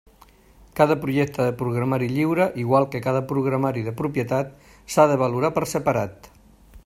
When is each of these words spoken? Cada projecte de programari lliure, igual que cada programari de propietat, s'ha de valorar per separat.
Cada 0.77 0.95
projecte 1.01 1.45
de 1.47 1.53
programari 1.59 2.07
lliure, 2.13 2.47
igual 2.63 2.89
que 2.95 3.03
cada 3.07 3.21
programari 3.33 3.85
de 3.89 3.95
propietat, 4.01 4.55
s'ha 4.95 5.05
de 5.13 5.19
valorar 5.27 5.55
per 5.59 5.69
separat. 5.77 6.33